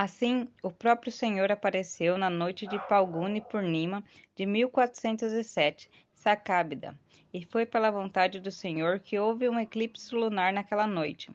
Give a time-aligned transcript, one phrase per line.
[0.00, 4.04] Assim, o próprio Senhor apareceu na noite de Palguni Purnima
[4.36, 6.96] de 1407, Sacábida,
[7.34, 11.32] e foi pela vontade do Senhor que houve um eclipse lunar naquela noite.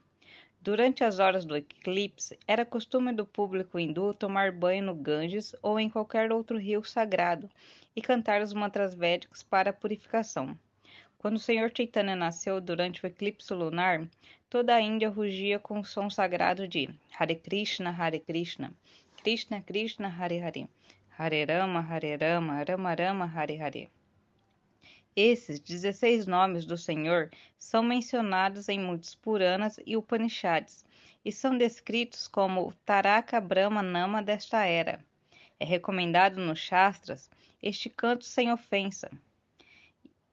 [0.61, 5.77] Durante as horas do eclipse, era costume do público hindu tomar banho no Ganges ou
[5.77, 7.49] em qualquer outro rio sagrado
[7.93, 10.57] e cantar os mantras védicos para purificação.
[11.17, 14.07] Quando o Senhor Chaitanya nasceu durante o eclipse lunar,
[14.53, 18.71] toda a Índia rugia com o som sagrado de Hare Krishna, Hare Krishna,
[19.23, 20.69] Krishna Krishna, Hare Hare,
[21.17, 23.89] Hare Rama, Hare Rama, Rama Rama, Hare Hare.
[25.15, 30.85] Esses 16 nomes do Senhor são mencionados em muitos Puranas e Upanishads
[31.25, 35.03] e são descritos como Taraka Brahma Nama desta era.
[35.59, 37.27] É recomendado nos Shastras
[37.59, 39.09] este canto sem ofensa,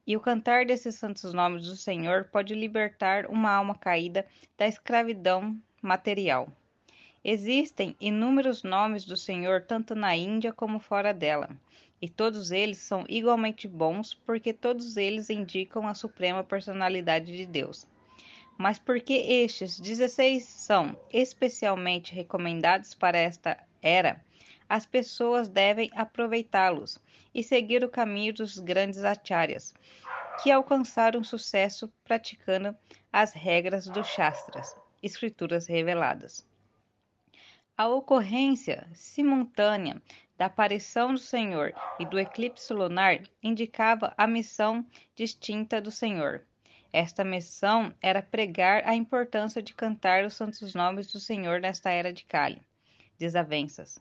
[0.07, 5.57] e o cantar desses santos nomes do Senhor pode libertar uma alma caída da escravidão
[5.83, 6.49] material.
[7.23, 11.51] Existem inúmeros nomes do Senhor tanto na Índia como fora dela,
[12.01, 17.87] e todos eles são igualmente bons porque todos eles indicam a suprema personalidade de Deus.
[18.57, 24.24] Mas porque estes 16 são especialmente recomendados para esta era,
[24.69, 26.99] as pessoas devem aproveitá-los
[27.35, 29.75] e seguir o caminho dos grandes acharyas,
[30.43, 32.77] que alcançaram sucesso praticando
[33.13, 36.47] as regras dos Shastras, escrituras reveladas.
[37.77, 40.03] A ocorrência simultânea
[40.37, 46.47] da aparição do Senhor e do eclipse lunar indicava a missão distinta do Senhor.
[46.93, 52.13] Esta missão era pregar a importância de cantar os santos nomes do Senhor nesta era
[52.13, 52.61] de Kali,
[53.19, 53.99] desavenças.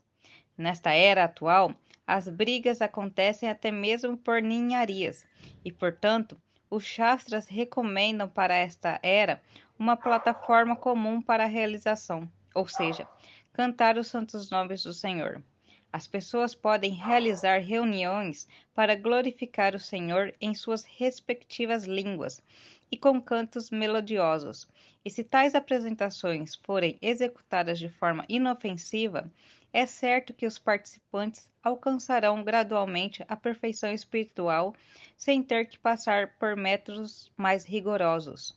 [0.58, 1.76] Nesta era atual,
[2.10, 5.24] as brigas acontecem até mesmo por ninharias,
[5.64, 6.36] e, portanto,
[6.68, 9.40] os Shastras recomendam para esta era
[9.78, 13.08] uma plataforma comum para a realização, ou seja,
[13.54, 15.44] cantar os santos nomes do Senhor.
[15.94, 22.42] As pessoas podem realizar reuniões para glorificar o Senhor em suas respectivas línguas
[22.92, 24.68] e com cantos melodiosos.
[25.06, 29.32] E se tais apresentações forem executadas de forma inofensiva,
[29.72, 34.74] é certo que os participantes alcançarão gradualmente a perfeição espiritual
[35.18, 38.56] sem ter que passar por métodos mais rigorosos.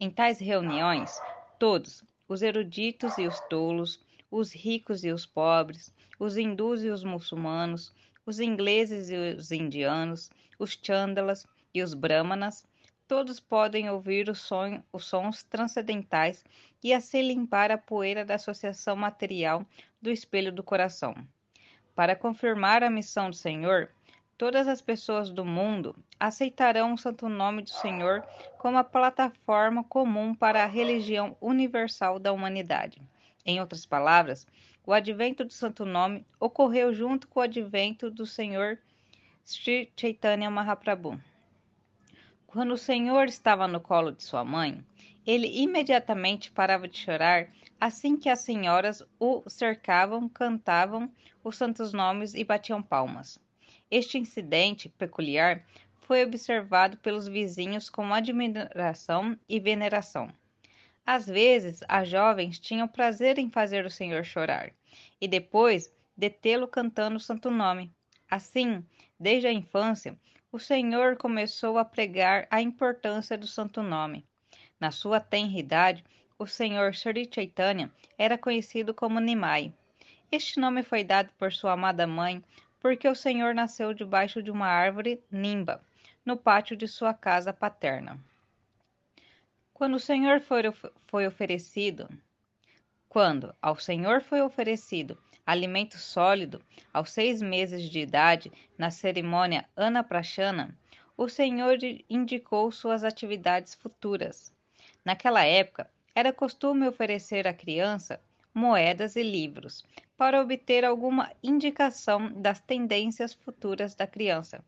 [0.00, 1.20] Em tais reuniões,
[1.58, 4.00] todos, os eruditos e os tolos,
[4.30, 7.92] os ricos e os pobres, os hindus e os muçulmanos,
[8.24, 12.64] os ingleses e os indianos, os chandalas e os brahmanas,
[13.08, 16.44] todos podem ouvir os, son os sons transcendentais
[16.84, 19.64] e assim limpar a poeira da associação material
[20.00, 21.14] do espelho do coração.
[21.94, 23.90] Para confirmar a missão do Senhor,
[24.36, 28.22] todas as pessoas do mundo aceitarão o santo nome do Senhor
[28.58, 33.00] como a plataforma comum para a religião universal da humanidade.
[33.44, 34.46] Em outras palavras,
[34.86, 38.78] o advento do santo nome ocorreu junto com o advento do Senhor
[39.44, 41.18] Sri Chaitanya Mahaprabhu.
[42.48, 44.82] Quando o Senhor estava no colo de sua mãe,
[45.26, 51.12] ele imediatamente parava de chorar assim que as senhoras o cercavam, cantavam
[51.44, 53.38] os santos nomes e batiam palmas.
[53.90, 55.62] Este incidente peculiar
[56.00, 60.32] foi observado pelos vizinhos com admiração e veneração.
[61.04, 64.72] Às vezes, as jovens tinham prazer em fazer o Senhor chorar
[65.20, 67.92] e depois detê-lo cantando o santo nome.
[68.30, 68.82] Assim,
[69.20, 70.18] desde a infância,
[70.50, 74.24] o Senhor começou a pregar a importância do Santo Nome.
[74.80, 76.02] Na sua tenra idade,
[76.38, 79.72] o Senhor Sri Chaitanya era conhecido como Nimai.
[80.32, 82.42] Este nome foi dado por sua amada mãe
[82.80, 85.82] porque o Senhor nasceu debaixo de uma árvore nimba,
[86.24, 88.18] no pátio de sua casa paterna.
[89.74, 90.62] Quando o Senhor foi,
[91.08, 92.08] foi oferecido,
[93.08, 96.60] quando ao Senhor foi oferecido alimento sólido,
[96.92, 100.76] aos seis meses de idade, na cerimônia Anaprashana,
[101.16, 101.78] o Senhor
[102.10, 104.52] indicou suas atividades futuras.
[105.02, 108.20] Naquela época, era costume oferecer à criança
[108.52, 109.82] moedas e livros
[110.18, 114.62] para obter alguma indicação das tendências futuras da criança.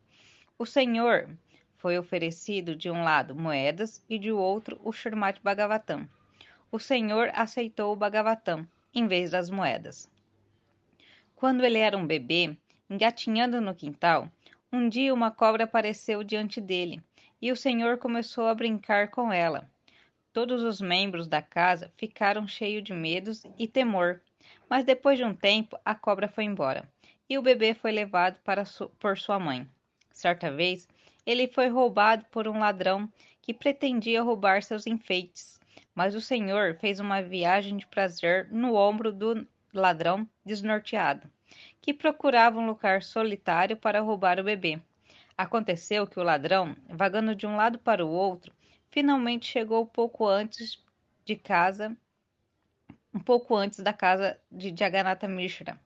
[0.57, 1.29] O Senhor
[1.77, 6.09] foi oferecido de um lado moedas e de outro o Srimad Bhagavatam.
[6.71, 10.09] O Senhor aceitou o Bhagavatam em vez das moedas.
[11.41, 12.55] Quando ele era um bebê,
[12.87, 14.29] engatinhando no quintal,
[14.71, 17.01] um dia uma cobra apareceu diante dele
[17.41, 19.67] e o Senhor começou a brincar com ela.
[20.31, 24.21] Todos os membros da casa ficaram cheios de medos e temor,
[24.69, 26.87] mas depois de um tempo a cobra foi embora
[27.27, 29.67] e o bebê foi levado para su por sua mãe.
[30.11, 30.87] Certa vez,
[31.25, 33.11] ele foi roubado por um ladrão
[33.41, 35.59] que pretendia roubar seus enfeites,
[35.95, 41.29] mas o Senhor fez uma viagem de prazer no ombro do ladrão desnorteado,
[41.81, 44.79] que procurava um lugar solitário para roubar o bebê.
[45.37, 48.53] Aconteceu que o ladrão, vagando de um lado para o outro,
[48.91, 50.83] finalmente chegou pouco antes
[51.25, 51.95] de casa,
[53.13, 55.79] um pouco antes da casa de Jagannatha Mishra,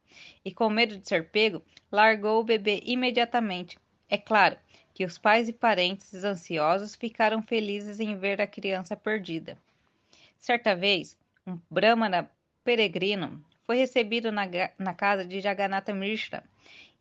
[0.43, 3.77] e com medo de ser pego, largou o bebê imediatamente.
[4.09, 4.57] É claro
[4.93, 9.57] que os pais e parentes ansiosos ficaram felizes em ver a criança perdida.
[10.39, 12.29] Certa vez, um brahmana
[12.63, 14.43] peregrino foi recebido na,
[14.77, 16.43] na casa de Jagannatha Mishra,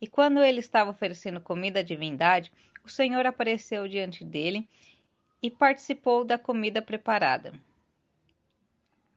[0.01, 2.51] e quando ele estava oferecendo comida à divindade,
[2.83, 4.67] o Senhor apareceu diante dele
[5.41, 7.53] e participou da comida preparada.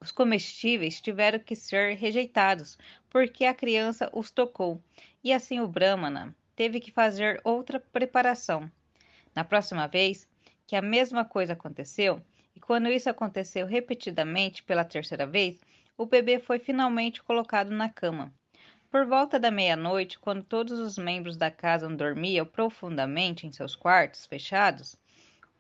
[0.01, 2.79] Os comestíveis tiveram que ser rejeitados,
[3.11, 4.81] porque a criança os tocou,
[5.25, 8.71] e assim o Brahmana teve que fazer outra preparação.
[9.35, 10.29] Na próxima vez
[10.67, 12.23] que a mesma coisa aconteceu,
[12.55, 15.61] e quando isso aconteceu repetidamente pela terceira vez,
[15.99, 18.33] o bebê foi finalmente colocado na cama.
[18.89, 24.25] Por volta da meia-noite, quando todos os membros da casa dormiam profundamente em seus quartos
[24.25, 24.97] fechados,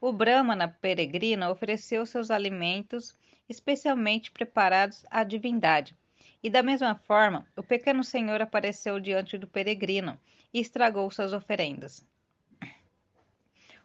[0.00, 3.16] o Brahmana peregrino ofereceu seus alimentos
[3.48, 5.96] especialmente preparados à divindade.
[6.40, 10.18] E da mesma forma, o pequeno senhor apareceu diante do peregrino
[10.54, 12.06] e estragou suas oferendas.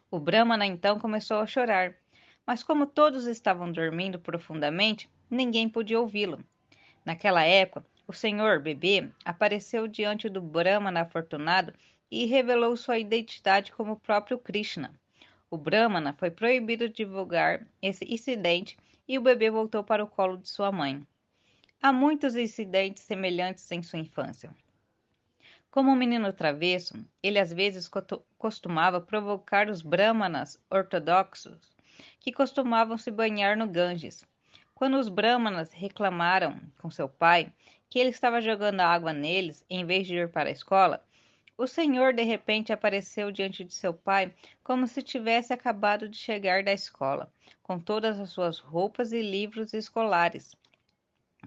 [0.08, 1.96] O Brahmana então começou a chorar,
[2.46, 6.44] mas como todos estavam dormindo profundamente, ninguém podia ouvi-lo.
[7.04, 11.72] Naquela época, o senhor bebê apareceu diante do Brahmana afortunado
[12.10, 14.92] e revelou sua identidade como o próprio Krishna.
[15.50, 18.76] O Brahmana foi proibido de divulgar esse incidente
[19.06, 21.06] e o bebê voltou para o colo de sua mãe.
[21.80, 24.54] Há muitos incidentes semelhantes em sua infância.
[25.70, 27.90] Como um menino travesso, ele às vezes
[28.38, 31.73] costumava provocar os brahmanas ortodoxos,
[32.24, 34.24] que costumavam se banhar no Ganges.
[34.74, 37.52] Quando os brahmanas reclamaram com seu pai
[37.90, 41.04] que ele estava jogando água neles em vez de ir para a escola,
[41.58, 46.64] o senhor de repente apareceu diante de seu pai como se tivesse acabado de chegar
[46.64, 47.30] da escola,
[47.62, 50.56] com todas as suas roupas e livros escolares.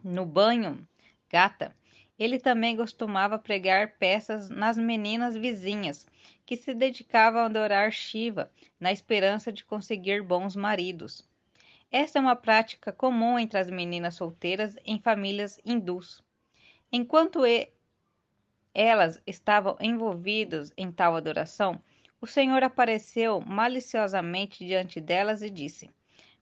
[0.03, 0.87] No banho,
[1.27, 1.75] gata,
[2.17, 6.05] ele também costumava pregar peças nas meninas vizinhas,
[6.45, 11.27] que se dedicavam a adorar Shiva na esperança de conseguir bons maridos.
[11.91, 16.23] Esta é uma prática comum entre as meninas solteiras em famílias hindus.
[16.91, 17.41] Enquanto
[18.73, 21.81] elas estavam envolvidas em tal adoração,
[22.19, 25.89] o Senhor apareceu maliciosamente diante delas e disse: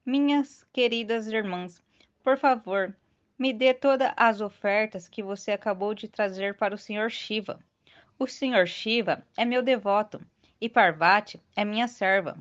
[0.05, 1.83] Minhas queridas irmãs,
[2.23, 2.95] por favor,
[3.37, 7.59] me dê todas as ofertas que você acabou de trazer para o Senhor Shiva.
[8.17, 10.21] O Senhor Shiva é meu devoto
[10.59, 12.37] e Parvati é minha serva.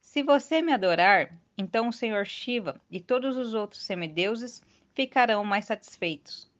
[0.00, 4.62] Se você me adorar, então o Senhor Shiva e todos os outros semideuses
[4.94, 6.50] ficarão mais satisfeitos.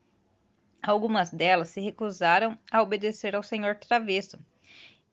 [0.83, 4.39] Algumas delas se recusaram a obedecer ao senhor travesso,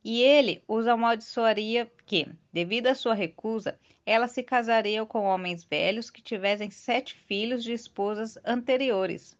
[0.04, 6.10] e ele os amaldiçoaria que, devido à sua recusa, elas se casariam com homens velhos
[6.10, 9.38] que tivessem sete filhos de esposas anteriores.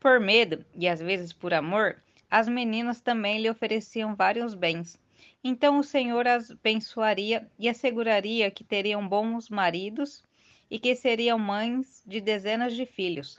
[0.00, 4.98] Por medo, e às vezes por amor, as meninas também lhe ofereciam vários bens.
[5.44, 10.24] Então o Senhor as abençoaria e asseguraria que teriam bons maridos
[10.70, 13.38] e que seriam mães de dezenas de filhos.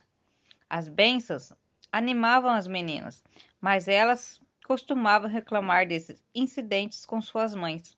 [0.69, 1.51] As bênçãos
[1.92, 3.23] animavam as meninas,
[3.59, 7.97] mas elas costumavam reclamar desses incidentes com suas mães.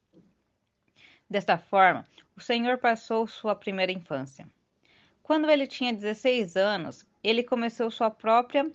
[1.29, 4.48] Desta forma, o Senhor passou sua primeira infância.
[5.24, 8.72] Quando ele tinha 16 anos, ele começou sua própria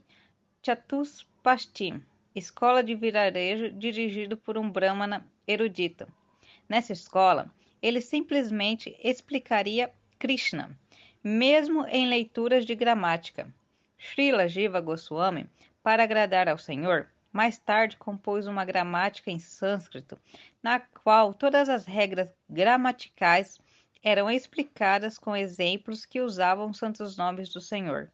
[0.62, 1.94] Chatuspasti,
[2.34, 6.06] escola de virarejo dirigido por um brahmana erudito.
[6.68, 10.76] Nessa escola, ele simplesmente explicaria Krishna,
[11.22, 13.48] mesmo em leituras de gramática.
[13.98, 15.46] Srila Jiva Goswami,
[15.82, 20.18] para agradar ao Senhor, mais tarde compôs uma gramática em sânscrito,
[20.62, 23.58] na qual todas as regras gramaticais
[24.02, 28.10] eram explicadas com exemplos que usavam os santos nomes do Senhor.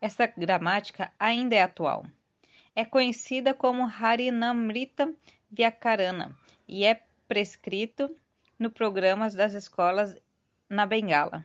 [0.00, 2.04] Essa gramática ainda é atual.
[2.74, 5.12] É conhecida como Harinamrita
[5.50, 8.14] Vyakarana e é prescrito
[8.58, 10.16] no programas das escolas
[10.68, 11.44] na Bengala.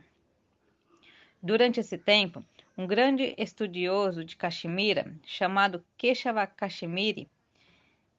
[1.42, 2.44] Durante esse tempo,
[2.78, 7.28] um grande estudioso de Caxemira, chamado Keshava Kashmiri,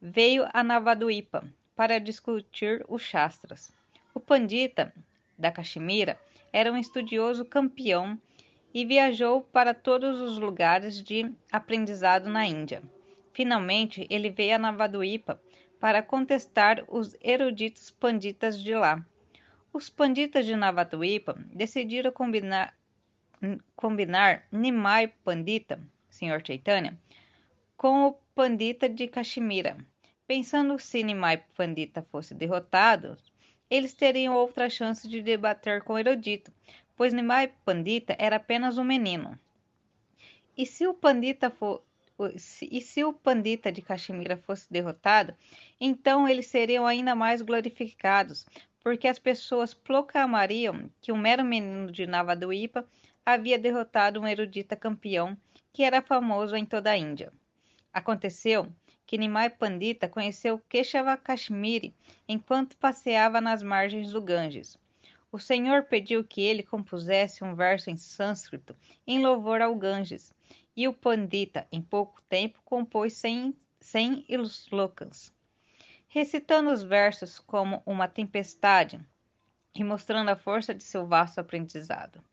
[0.01, 1.47] veio a Navaduipa
[1.77, 3.71] para discutir os Shastras.
[4.13, 4.93] O Pandita
[5.37, 6.19] da Caxemira
[6.51, 8.19] era um estudioso campeão
[8.73, 12.83] e viajou para todos os lugares de aprendizado na Índia.
[13.31, 15.41] Finalmente, ele veio a Navaduipa
[15.79, 19.01] para contestar os eruditos panditas de lá.
[19.71, 22.77] Os panditas de Navaduipa decidiram combinar
[23.75, 25.79] combinar Nimai Pandita,
[26.10, 26.41] Sr.
[26.46, 26.98] Chaitanya,
[27.77, 29.77] com o Pandita de Kashmira.
[30.27, 33.17] Pensando se Nimai Pandita fosse derrotado,
[33.69, 36.51] eles teriam outra chance de debater com Erudito,
[36.96, 39.39] pois Nimai Pandita era apenas um menino.
[40.58, 41.81] E se o Pandita for,
[42.62, 45.34] e se o Pandita de Kashmira fosse derrotado,
[45.79, 48.46] então eles seriam ainda mais glorificados,
[48.84, 52.86] porque as pessoas proclamariam que um mero menino de Navaduipa
[53.25, 55.38] havia derrotado um erudita campeão
[55.71, 57.31] que era famoso em toda a Índia.
[57.93, 58.71] Aconteceu
[59.05, 61.95] que Nimai Pandita conheceu Keshava Kashmiri
[62.27, 64.77] enquanto passeava nas margens do Ganges.
[65.31, 70.33] O Senhor pediu que ele compusesse um verso em sânscrito em louvor ao Ganges,
[70.75, 75.33] e o Pandita, em pouco tempo, compôs cem, cem slokas,
[76.07, 78.99] recitando os versos como uma tempestade
[79.75, 82.23] e mostrando a força de seu vasto aprendizado.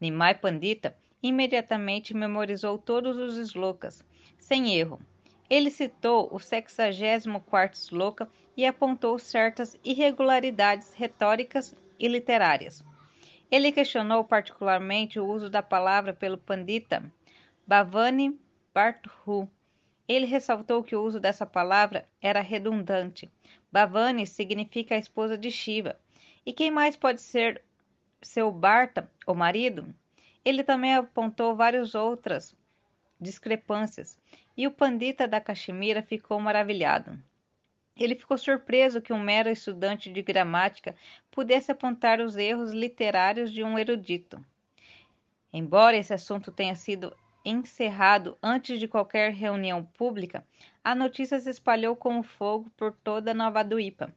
[0.00, 4.04] Nimai Pandita imediatamente memorizou todos os slokas,
[4.38, 5.00] sem erro.
[5.48, 12.84] Ele citou o 64 sloka e apontou certas irregularidades retóricas e literárias.
[13.50, 17.02] Ele questionou particularmente o uso da palavra pelo Pandita
[17.66, 18.38] Bhavani
[18.74, 19.48] Bhartu.
[20.08, 23.30] Ele ressaltou que o uso dessa palavra era redundante.
[23.70, 25.98] Bhavani significa a esposa de Shiva.
[26.44, 27.62] E quem mais pode ser
[28.24, 29.94] seu Bharta, o marido?
[30.44, 32.54] Ele também apontou várias outras
[33.20, 34.18] discrepâncias,
[34.56, 37.18] e o Pandita da Caxemira ficou maravilhado.
[37.96, 40.96] Ele ficou surpreso que um mero estudante de gramática
[41.30, 44.44] pudesse apontar os erros literários de um erudito.
[45.52, 50.44] Embora esse assunto tenha sido encerrado antes de qualquer reunião pública,
[50.82, 54.12] a notícia se espalhou como fogo por toda Nova Duípa.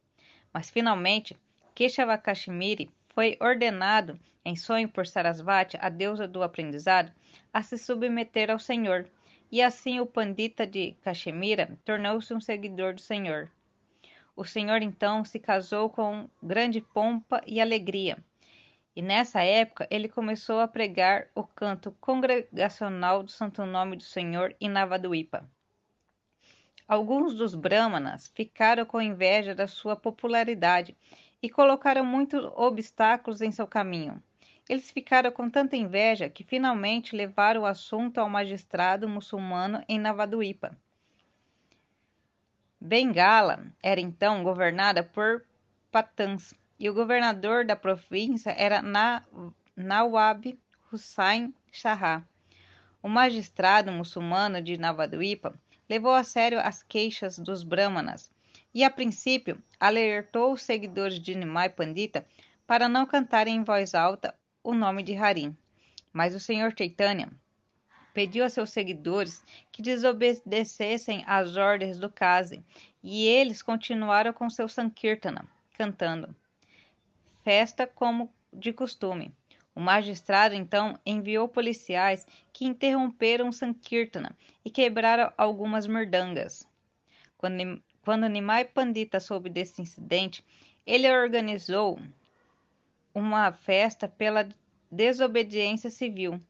[0.52, 1.38] Mas finalmente,
[1.74, 7.10] Keshava Kashmiri foi ordenado, em sonho por Sarasvati, a deusa do aprendizado,
[7.52, 9.10] a se submeter ao Senhor,
[9.50, 13.50] e assim o Pandita de Kashmira tornou-se um seguidor do Senhor.
[14.36, 18.16] O Senhor então se casou com grande pompa e alegria
[18.94, 24.54] e nessa época ele começou a pregar o canto congregacional do Santo Nome do Senhor
[24.60, 25.44] em Navaduipa.
[26.86, 30.96] Alguns dos brahmanas ficaram com inveja da sua popularidade
[31.42, 34.22] e colocaram muitos obstáculos em seu caminho.
[34.68, 40.76] Eles ficaram com tanta inveja que finalmente levaram o assunto ao magistrado muçulmano em Navaduipa.
[42.80, 45.44] Bengala era então governada por
[45.90, 48.82] Patãs, e o governador da província era
[49.74, 50.58] Nawab
[50.92, 52.22] Hussain Shah.
[53.02, 58.30] O magistrado muçulmano de Navaduipa levou a sério as queixas dos brahmanas
[58.74, 62.26] e, a princípio, alertou os seguidores de Nimai Pandita
[62.66, 65.56] para não cantarem em voz alta o nome de Harim.
[66.12, 67.30] Mas o senhor Chaitanya
[68.12, 72.64] pediu a seus seguidores que desobedecessem às ordens do Kazi
[73.02, 75.44] e eles continuaram com seu Sankirtana,
[75.76, 76.34] cantando
[77.44, 79.34] festa como de costume.
[79.74, 86.68] O magistrado então enviou policiais que interromperam Sankirtana e quebraram algumas merdangas.
[87.38, 90.44] Quando, quando Nimai Pandita soube desse incidente,
[90.86, 92.00] ele organizou
[93.14, 94.48] uma festa pela
[94.90, 96.40] desobediência civil.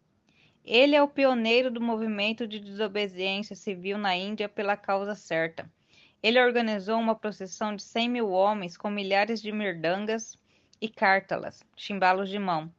[0.65, 5.71] Ele é o pioneiro do movimento de desobediência civil na Índia pela causa certa.
[6.23, 10.39] Ele organizou uma procissão de 100 mil homens com milhares de mirdangas
[10.81, 12.73] e cártalas, chimbalos de mão.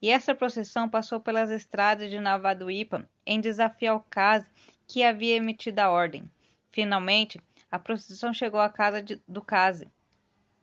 [0.00, 4.46] E essa procissão passou pelas estradas de Navaduípa em desafio ao Case
[4.86, 6.30] que havia emitido a ordem.
[6.70, 7.40] Finalmente,
[7.76, 9.86] a procissão chegou à casa de, do Case,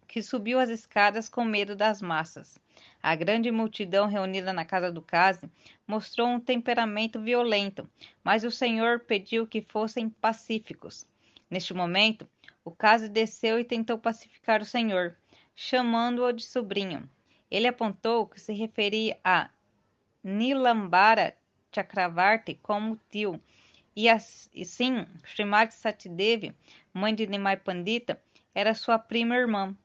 [0.08, 2.60] que subiu as escadas com medo das massas.
[3.04, 5.48] A grande multidão reunida na casa do Case
[5.88, 7.88] mostrou um temperamento violento,
[8.24, 11.06] mas o Senhor pediu que fossem pacíficos.
[11.52, 12.28] Neste momento,
[12.66, 15.16] o Case desceu e tentou pacificar o Senhor,
[15.56, 17.08] chamando-o de sobrinho.
[17.52, 19.52] Ele apontou que se referia a
[20.24, 21.38] Nilambara
[21.72, 23.40] Chakravarti como tio,
[23.96, 26.56] e assim Srimati Satidevi,
[26.94, 28.22] mãe de Nimai Pandita,
[28.54, 29.76] era sua prima irmã.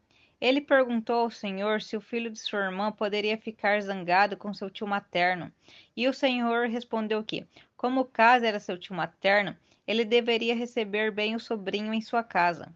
[0.41, 4.71] Ele perguntou ao Senhor se o filho de sua irmã poderia ficar zangado com seu
[4.71, 5.53] tio materno,
[5.97, 7.47] e o Senhor respondeu que,
[7.77, 12.23] como o caso era seu tio materno, ele deveria receber bem o sobrinho em sua
[12.23, 12.73] casa.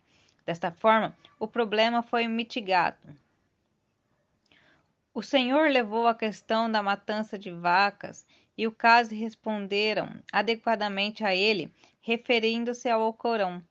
[0.47, 3.17] Desta forma, o problema foi mitigado.
[5.15, 11.35] O Senhor levou a questão da matança de vacas e o caso responderam adequadamente a
[11.35, 11.71] ele,
[12.01, 13.62] referindo-se ao Alcorão.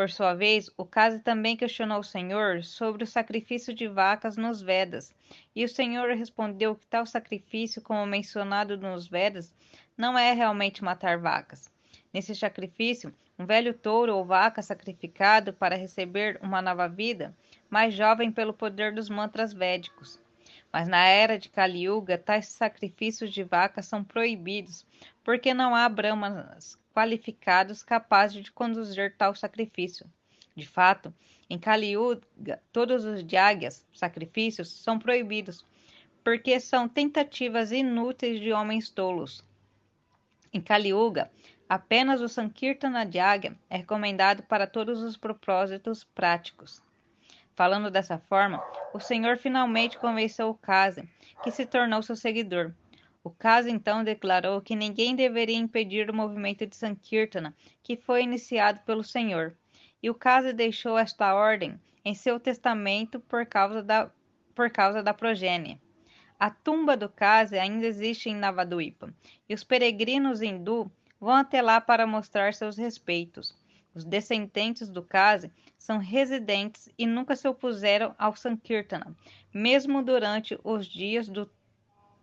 [0.00, 4.62] Por sua vez, o caso também questionou o Senhor sobre o sacrifício de vacas nos
[4.62, 5.14] Vedas,
[5.54, 9.52] e o Senhor respondeu que tal sacrifício, como mencionado nos Vedas,
[9.98, 11.70] não é realmente matar vacas.
[12.14, 17.36] Nesse sacrifício, um velho touro ou vaca sacrificado para receber uma nova vida,
[17.68, 20.18] mais jovem pelo poder dos mantras védicos.
[20.72, 24.86] Mas na era de Kali Yuga, tais sacrifícios de vacas são proibidos,
[25.24, 30.06] porque não há brahmanas qualificados capazes de conduzir tal sacrifício.
[30.54, 31.12] De fato,
[31.48, 35.64] em Kali Yuga, todos os yagyas, sacrifícios, são proibidos,
[36.22, 39.44] porque são tentativas inúteis de homens tolos.
[40.52, 41.30] Em Kali Yuga,
[41.70, 46.82] Apenas o Sankirtana Jagya é recomendado para todos os propósitos práticos.
[47.60, 48.58] Falando dessa forma,
[48.94, 51.06] o Senhor finalmente convenceu o Kase,
[51.42, 52.72] que se tornou seu seguidor.
[53.22, 58.80] O Kase então declarou que ninguém deveria impedir o movimento de Sankirtana, que foi iniciado
[58.86, 59.54] pelo Senhor.
[60.02, 64.10] E o Kase deixou esta ordem em seu testamento por causa da,
[64.54, 65.78] por causa da progênie.
[66.38, 69.12] A tumba do Kase ainda existe em Navaduipa,
[69.46, 70.90] e os peregrinos hindu
[71.20, 73.54] vão até lá para mostrar seus respeitos.
[73.94, 79.16] Os descendentes do Kazi são residentes e nunca se opuseram ao Sankirtana,
[79.52, 81.50] mesmo durante os dias do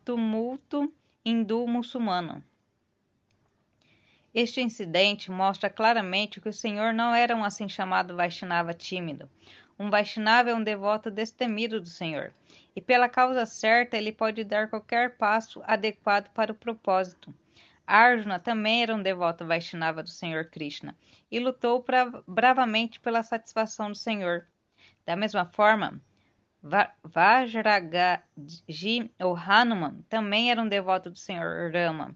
[0.05, 0.93] tumulto
[1.25, 2.41] hindu-muçulmano.
[4.33, 9.29] Este incidente mostra claramente que o Senhor não era um assim chamado Vaishnava tímido.
[9.79, 12.31] Um Vaishnava é um devoto destemido do Senhor,
[12.75, 17.33] e pela causa certa ele pode dar qualquer passo adequado para o propósito.
[17.87, 20.93] Arjuna também era um devoto Vaishnava do Senhor Krishna
[21.31, 24.45] e lutou pra, bravamente pela satisfação do Senhor.
[25.05, 26.01] Da mesma forma,
[27.01, 28.19] Vajragaji
[29.21, 32.13] ou Hanuman também era um devoto do Senhor Rama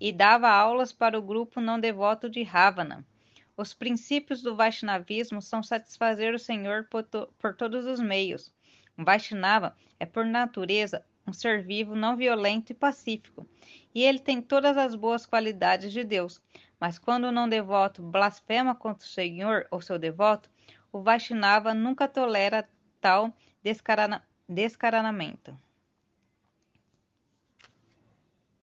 [0.00, 3.06] e dava aulas para o grupo não devoto de Ravana.
[3.54, 8.50] Os princípios do Vaishnavismo são satisfazer o Senhor por, to por todos os meios.
[8.96, 13.46] Um Vaishnava é, por natureza, um ser vivo não violento e pacífico
[13.94, 16.40] e ele tem todas as boas qualidades de Deus.
[16.78, 20.50] Mas quando o não devoto blasfema contra o Senhor ou seu devoto,
[20.92, 22.68] o Vaishnava nunca tolera
[23.00, 25.56] tal descarana, descaranamento.